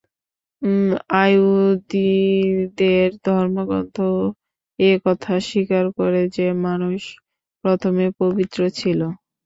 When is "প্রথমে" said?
7.63-8.05